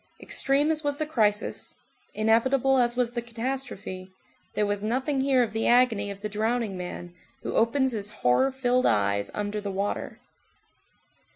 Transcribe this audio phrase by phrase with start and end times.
[0.19, 1.75] Extreme as was the crisis,
[2.15, 4.09] inevitable as was the catastrophe,
[4.55, 8.51] there was nothing here of the agony of the drowning man, who opens his horror
[8.51, 10.19] filled eyes under the water.